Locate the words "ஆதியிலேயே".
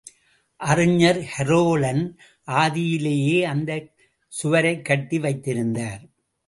2.47-3.41